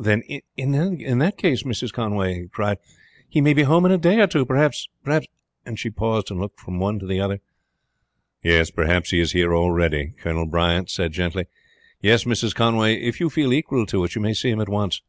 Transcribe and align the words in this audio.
"Then, 0.00 0.22
in 0.56 0.72
that 0.72 1.36
case," 1.38 1.62
Mrs. 1.62 1.92
Conway 1.92 2.48
cried, 2.48 2.78
"he 3.28 3.40
may 3.40 3.52
be 3.54 3.62
home 3.62 3.86
in 3.86 3.92
a 3.92 3.98
day 3.98 4.18
or 4.18 4.26
two. 4.26 4.44
Perhaps 4.44 4.88
perhaps 5.04 5.28
and 5.64 5.78
she 5.78 5.90
paused 5.90 6.28
and 6.28 6.40
looked 6.40 6.58
from 6.58 6.80
one 6.80 6.98
to 6.98 7.06
the 7.06 7.20
other. 7.20 7.38
"Perhaps 8.74 9.10
he 9.12 9.20
is 9.20 9.30
here 9.30 9.54
already," 9.54 10.12
Colonel 10.18 10.46
Bryant 10.46 10.90
said 10.90 11.12
gently. 11.12 11.44
"Yes, 12.02 12.24
Mrs. 12.24 12.52
Conway, 12.52 12.94
if 12.96 13.20
you 13.20 13.30
feel 13.30 13.52
equal 13.52 13.86
to 13.86 14.02
it 14.02 14.16
you 14.16 14.20
may 14.20 14.34
see 14.34 14.50
him 14.50 14.60
at 14.60 14.68
once." 14.68 15.02